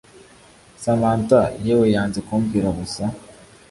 [0.83, 3.03] Samantha yewe yanze kumbwira gusa